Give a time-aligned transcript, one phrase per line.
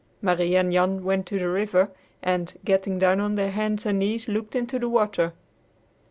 [0.19, 1.91] Marie and Jan went to the river,
[2.23, 5.33] and, getting down on their hands and knees, looked into the water.